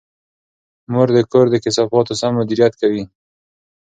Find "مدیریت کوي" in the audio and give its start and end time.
2.39-3.03